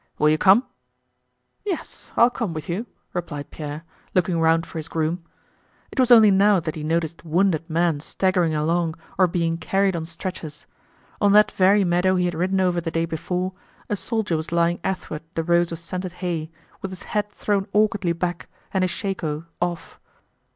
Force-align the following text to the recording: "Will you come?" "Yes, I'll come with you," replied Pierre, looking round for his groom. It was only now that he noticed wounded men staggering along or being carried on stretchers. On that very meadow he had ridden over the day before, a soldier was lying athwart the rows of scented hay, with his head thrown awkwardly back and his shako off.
"Will 0.17 0.29
you 0.29 0.37
come?" 0.39 0.63
"Yes, 1.63 2.11
I'll 2.17 2.31
come 2.31 2.55
with 2.55 2.67
you," 2.67 2.87
replied 3.13 3.51
Pierre, 3.51 3.83
looking 4.15 4.39
round 4.39 4.65
for 4.65 4.79
his 4.79 4.87
groom. 4.87 5.23
It 5.91 5.99
was 5.99 6.09
only 6.09 6.31
now 6.31 6.59
that 6.59 6.73
he 6.73 6.81
noticed 6.81 7.23
wounded 7.23 7.69
men 7.69 7.99
staggering 7.99 8.55
along 8.55 8.95
or 9.19 9.27
being 9.27 9.59
carried 9.59 9.95
on 9.95 10.05
stretchers. 10.07 10.65
On 11.21 11.33
that 11.33 11.51
very 11.51 11.83
meadow 11.83 12.15
he 12.15 12.25
had 12.25 12.33
ridden 12.33 12.59
over 12.61 12.81
the 12.81 12.89
day 12.89 13.05
before, 13.05 13.53
a 13.91 13.95
soldier 13.95 14.35
was 14.35 14.51
lying 14.51 14.79
athwart 14.83 15.21
the 15.35 15.43
rows 15.43 15.71
of 15.71 15.77
scented 15.77 16.13
hay, 16.13 16.49
with 16.81 16.89
his 16.89 17.03
head 17.03 17.29
thrown 17.31 17.67
awkwardly 17.71 18.13
back 18.13 18.47
and 18.73 18.83
his 18.83 18.89
shako 18.89 19.45
off. 19.61 19.99